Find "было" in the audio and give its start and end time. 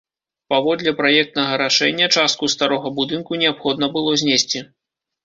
3.99-4.15